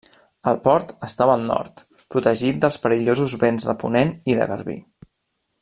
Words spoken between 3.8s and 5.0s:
ponent i de garbí.